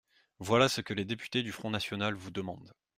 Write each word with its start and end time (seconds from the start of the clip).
Voilà 0.39 0.67
ce 0.67 0.81
que 0.81 0.95
les 0.95 1.05
députés 1.05 1.43
du 1.43 1.51
Front 1.51 1.69
national 1.69 2.15
vous 2.15 2.31
demandent. 2.31 2.73